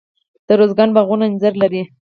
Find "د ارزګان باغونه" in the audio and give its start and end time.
0.47-1.23